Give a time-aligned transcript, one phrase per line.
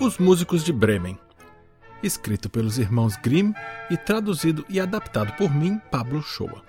[0.00, 1.18] Os Músicos de Bremen,
[2.02, 3.52] escrito pelos irmãos Grimm
[3.90, 6.62] e traduzido e adaptado por mim, Pablo Shoa.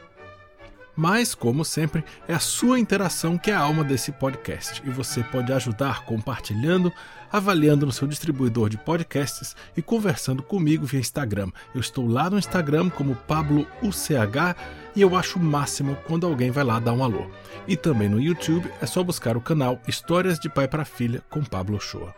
[0.98, 5.24] Mas, como sempre, é a sua interação que é a alma desse podcast e você
[5.24, 6.92] pode ajudar compartilhando,
[7.32, 11.52] avaliando no seu distribuidor de podcasts e conversando comigo via Instagram.
[11.74, 14.58] Eu estou lá no Instagram como PabloUCH
[14.94, 17.32] e eu acho o máximo quando alguém vai lá dar um alô.
[17.66, 21.42] E também no YouTube é só buscar o canal Histórias de Pai para Filha com
[21.42, 22.14] Pablo Shoa.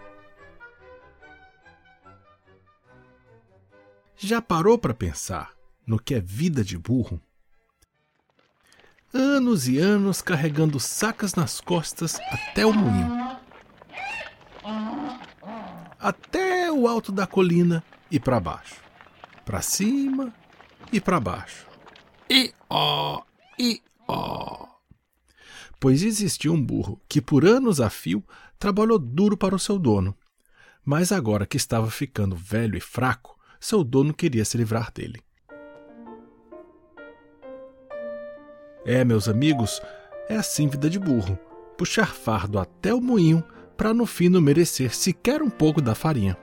[4.17, 5.53] Já parou para pensar
[5.85, 7.19] no que é vida de burro?
[9.13, 13.37] Anos e anos carregando sacas nas costas até o moinho.
[15.99, 18.81] Até o alto da colina e para baixo.
[19.45, 20.33] Para cima
[20.91, 21.67] e para baixo.
[22.29, 23.21] E ó,
[23.59, 24.67] e ó.
[25.79, 28.23] Pois existia um burro que por anos a fio
[28.57, 30.17] trabalhou duro para o seu dono.
[30.85, 35.21] Mas agora que estava ficando velho e fraco, seu dono queria se livrar dele.
[38.85, 39.81] É, meus amigos,
[40.27, 41.39] é assim vida de burro:
[41.77, 43.41] puxar fardo até o moinho
[43.77, 46.37] para no fim não merecer sequer um pouco da farinha.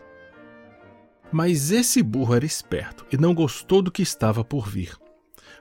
[1.30, 4.96] Mas esse burro era esperto e não gostou do que estava por vir.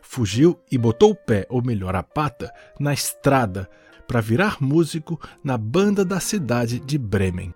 [0.01, 3.69] Fugiu e botou o pé, ou melhor, a pata, na estrada
[4.07, 7.53] para virar músico na banda da cidade de Bremen.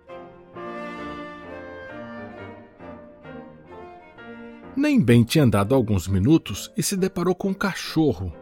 [4.76, 8.34] Nem bem tinha andado alguns minutos e se deparou com um cachorro,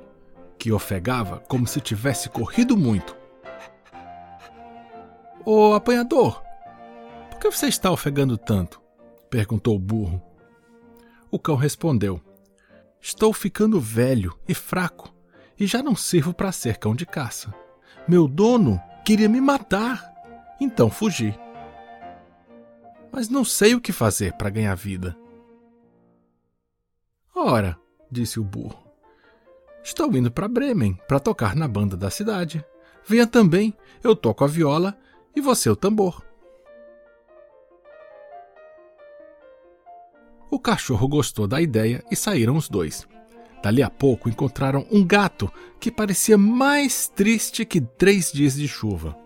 [0.58, 3.16] que ofegava como se tivesse corrido muito.
[5.44, 6.42] Ô apanhador,
[7.30, 8.80] por que você está ofegando tanto?
[9.28, 10.22] perguntou o burro.
[11.30, 12.20] O cão respondeu:
[13.00, 15.12] Estou ficando velho e fraco
[15.58, 17.52] e já não sirvo para ser cão de caça.
[18.06, 20.12] Meu dono queria me matar,
[20.60, 21.38] então fugi.
[23.10, 25.16] Mas não sei o que fazer para ganhar vida.
[27.44, 27.76] Ora,
[28.08, 28.78] disse o burro,
[29.82, 32.64] estou indo para Bremen para tocar na banda da cidade.
[33.04, 34.96] Venha também, eu toco a viola
[35.34, 36.24] e você o tambor.
[40.48, 43.08] O cachorro gostou da ideia e saíram os dois.
[43.60, 49.18] Dali a pouco encontraram um gato que parecia mais triste que três dias de chuva.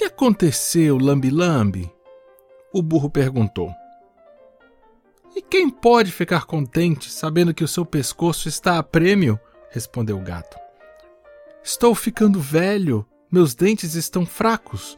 [0.00, 1.92] Que aconteceu, Lambi-Lambi?
[2.72, 3.70] O burro perguntou.
[5.36, 9.38] E quem pode ficar contente sabendo que o seu pescoço está a prêmio?
[9.68, 10.58] respondeu o gato.
[11.62, 14.96] Estou ficando velho, meus dentes estão fracos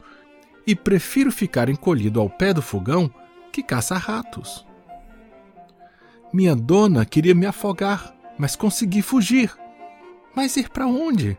[0.65, 3.13] e prefiro ficar encolhido ao pé do fogão
[3.51, 4.65] que caça ratos.
[6.31, 9.53] Minha dona queria me afogar, mas consegui fugir.
[10.33, 11.37] Mas ir para onde?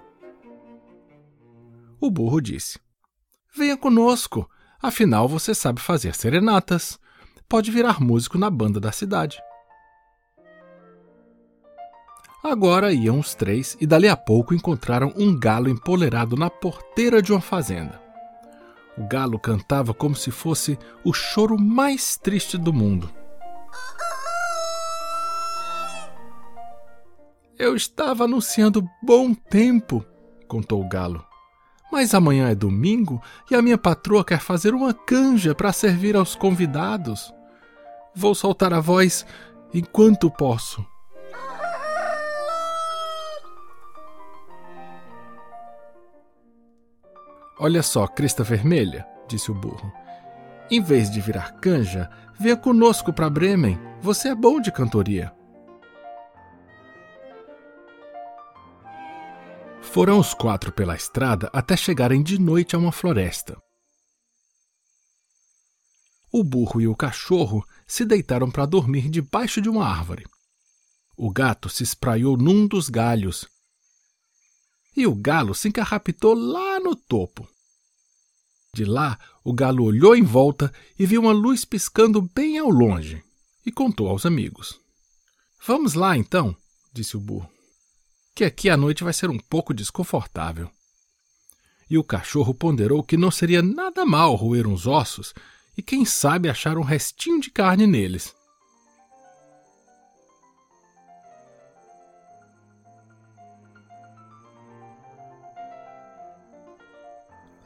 [1.99, 2.85] O burro disse:
[3.56, 4.50] Venha conosco,
[4.82, 6.98] afinal você sabe fazer serenatas.
[7.48, 9.41] Pode virar músico na banda da cidade.
[12.42, 17.32] Agora iam os três e dali a pouco encontraram um galo empolerado na porteira de
[17.32, 18.03] uma fazenda.
[18.98, 23.09] O galo cantava como se fosse o choro mais triste do mundo.
[27.56, 30.04] Eu estava anunciando bom tempo,
[30.48, 31.25] contou o galo.
[31.94, 36.34] Mas amanhã é domingo e a minha patroa quer fazer uma canja para servir aos
[36.34, 37.32] convidados.
[38.12, 39.25] Vou soltar a voz
[39.72, 40.84] enquanto posso.
[47.60, 49.93] Olha só, crista vermelha, disse o burro.
[50.69, 52.10] Em vez de virar canja,
[52.41, 53.78] venha conosco para Bremen.
[54.00, 55.33] Você é bom de cantoria.
[59.94, 63.57] Foram os quatro pela estrada até chegarem de noite a uma floresta.
[66.33, 70.27] O burro e o cachorro se deitaram para dormir debaixo de uma árvore.
[71.16, 73.47] O gato se espraiou num dos galhos.
[74.97, 77.48] E o galo se encarrapitou lá no topo.
[78.74, 83.22] De lá, o galo olhou em volta e viu uma luz piscando bem ao longe
[83.65, 84.77] e contou aos amigos.
[85.65, 86.57] Vamos lá, então,
[86.92, 87.53] disse o burro
[88.34, 90.69] que aqui a noite vai ser um pouco desconfortável.
[91.89, 95.33] E o cachorro ponderou que não seria nada mal roer uns ossos
[95.77, 98.34] e, quem sabe, achar um restinho de carne neles.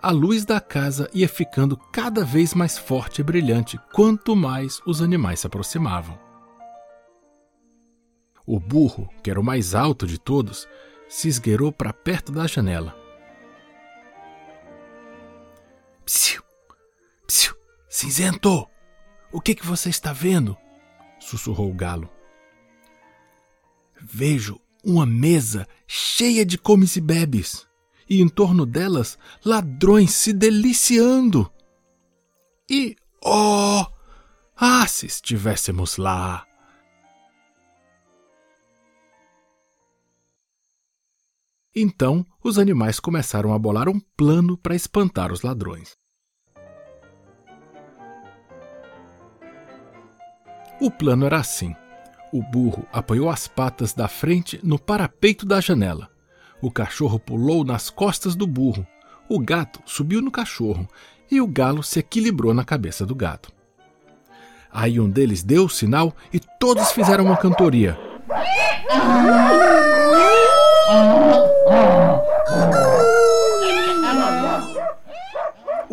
[0.00, 5.02] A luz da casa ia ficando cada vez mais forte e brilhante quanto mais os
[5.02, 6.27] animais se aproximavam.
[8.50, 10.66] O burro, que era o mais alto de todos,
[11.06, 12.96] se esgueirou para perto da janela.
[16.06, 16.42] Psiu,
[17.26, 17.54] psiu,
[17.90, 18.66] cinzento!
[19.30, 20.56] O que, que você está vendo?
[21.20, 22.08] sussurrou o galo.
[24.00, 27.66] Vejo uma mesa cheia de comes e bebes,
[28.08, 31.52] e em torno delas ladrões se deliciando.
[32.70, 33.84] E, oh,
[34.56, 36.47] ah, se estivéssemos lá!
[41.80, 45.92] Então os animais começaram a bolar um plano para espantar os ladrões.
[50.80, 51.76] O plano era assim.
[52.32, 56.10] O burro apoiou as patas da frente no parapeito da janela.
[56.60, 58.84] O cachorro pulou nas costas do burro.
[59.28, 60.88] O gato subiu no cachorro
[61.30, 63.52] e o galo se equilibrou na cabeça do gato.
[64.68, 67.96] Aí um deles deu o sinal e todos fizeram uma cantoria.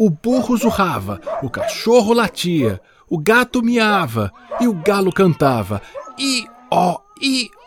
[0.06, 2.80] O burro zurrava, o cachorro latia,
[3.10, 4.31] o gato miava
[4.62, 5.81] e o galo cantava.
[6.16, 7.00] I, ó,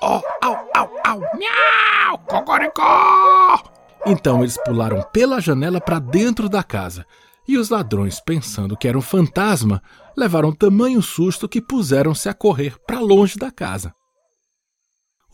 [0.00, 3.60] ó, au, au, au, miau, cocoricó.
[4.06, 7.04] Então eles pularam pela janela para dentro da casa.
[7.48, 9.82] E os ladrões, pensando que era um fantasma,
[10.16, 13.92] levaram tamanho susto que puseram-se a correr para longe da casa.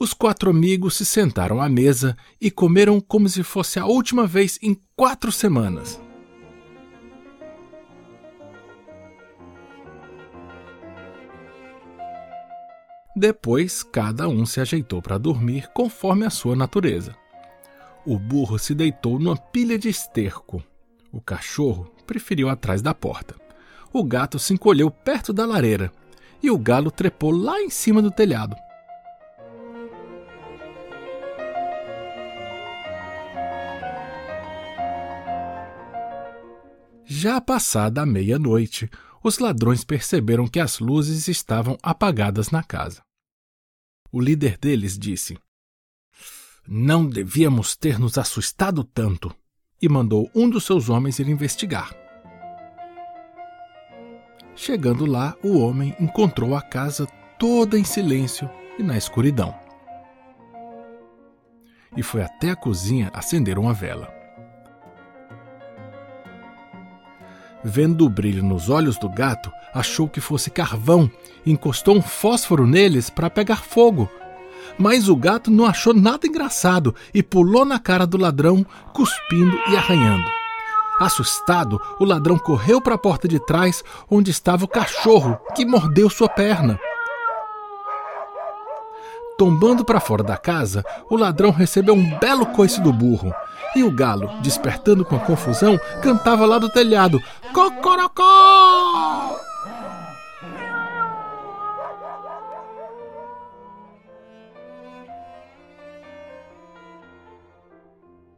[0.01, 4.59] Os quatro amigos se sentaram à mesa e comeram como se fosse a última vez
[4.63, 6.01] em quatro semanas.
[13.17, 17.15] Depois, cada um se ajeitou para dormir conforme a sua natureza.
[18.05, 20.63] O burro se deitou numa pilha de esterco.
[21.13, 23.37] O cachorro preferiu atrás da porta.
[23.93, 25.93] O gato se encolheu perto da lareira.
[26.43, 28.57] E o galo trepou lá em cima do telhado.
[37.07, 38.91] Já passada a meia-noite,
[39.25, 43.03] os ladrões perceberam que as luzes estavam apagadas na casa.
[44.13, 45.39] O líder deles disse:
[46.69, 49.35] Não devíamos ter nos assustado tanto,
[49.81, 51.91] e mandou um dos seus homens ir investigar.
[54.55, 57.07] Chegando lá, o homem encontrou a casa
[57.39, 58.49] toda em silêncio
[58.79, 59.59] e na escuridão.
[61.97, 64.24] E foi até a cozinha acender uma vela.
[67.65, 71.11] Vendo o brilho nos olhos do gato, achou que fosse carvão
[71.47, 74.09] e encostou um fósforo neles para pegar fogo.
[74.79, 79.77] Mas o gato não achou nada engraçado e pulou na cara do ladrão, cuspindo e
[79.77, 80.29] arranhando.
[81.01, 86.11] Assustado, o ladrão correu para a porta de trás, onde estava o cachorro, que mordeu
[86.11, 86.79] sua perna.
[89.37, 93.35] Tombando para fora da casa, o ladrão recebeu um belo coice do burro.
[93.75, 97.21] E o galo, despertando com a confusão, cantava lá do telhado:
[97.53, 99.41] Cocorocó!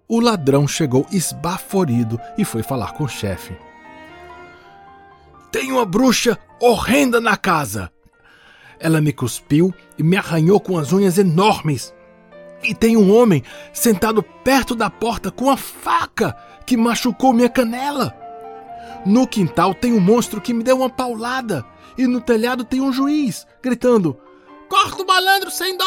[0.09, 3.55] O ladrão chegou esbaforido e foi falar com o chefe.
[5.51, 7.91] Tem uma bruxa horrenda na casa!
[8.79, 11.95] Ela me cuspiu e me arranhou com as unhas enormes.
[12.63, 13.43] E tem um homem
[13.73, 18.15] sentado perto da porta com a faca que machucou minha canela.
[19.05, 21.65] No quintal tem um monstro que me deu uma paulada.
[21.97, 24.19] E no telhado tem um juiz gritando:
[24.69, 25.85] Corta o malandro sem dó!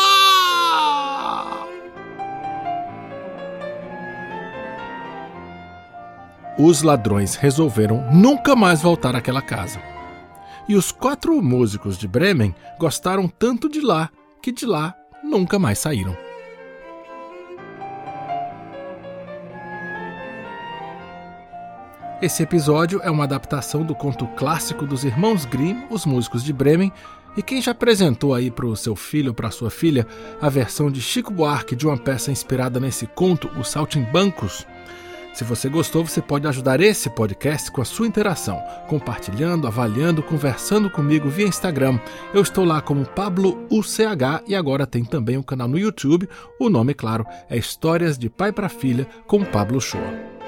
[6.58, 9.80] Os ladrões resolveram nunca mais voltar àquela casa
[10.70, 15.80] e os quatro músicos de Bremen gostaram tanto de lá que de lá nunca mais
[15.80, 16.16] saíram.
[22.22, 26.94] Esse episódio é uma adaptação do conto clássico dos irmãos Grimm, Os Músicos de Bremen,
[27.36, 30.06] e quem já apresentou aí para o seu filho ou para sua filha
[30.40, 34.68] a versão de Chico Buarque de uma peça inspirada nesse conto, Os Saltimbancos?
[35.34, 40.90] Se você gostou, você pode ajudar esse podcast com a sua interação, compartilhando, avaliando, conversando
[40.90, 42.00] comigo via Instagram.
[42.34, 46.28] Eu estou lá como Pablo UCH e agora tem também um canal no YouTube.
[46.60, 50.39] O nome, claro, é Histórias de Pai para Filha com Pablo Shoa.